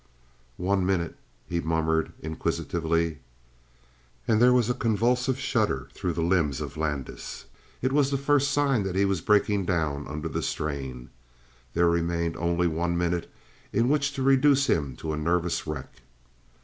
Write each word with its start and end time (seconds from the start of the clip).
"One 0.57 0.83
minute?" 0.83 1.15
he 1.47 1.61
murmured 1.61 2.11
inquisitively. 2.23 3.19
And 4.27 4.41
there 4.41 4.51
was 4.51 4.67
a 4.67 4.73
convulsive 4.73 5.37
shudder 5.39 5.89
through 5.93 6.13
the 6.13 6.23
limbs 6.23 6.59
of 6.59 6.75
Landis. 6.75 7.45
It 7.83 7.93
was 7.93 8.09
the 8.09 8.17
first 8.17 8.49
sign 8.49 8.81
that 8.81 8.95
he 8.95 9.05
was 9.05 9.21
breaking 9.21 9.65
down 9.65 10.07
under 10.07 10.27
the 10.27 10.41
strain. 10.41 11.11
There 11.75 11.87
remained 11.87 12.35
only 12.37 12.65
one 12.65 12.97
minute 12.97 13.31
in 13.71 13.89
which 13.89 14.11
to 14.13 14.23
reduce 14.23 14.65
him 14.65 14.95
to 14.95 15.13
a 15.13 15.17
nervous 15.17 15.67
wreck! 15.67 16.01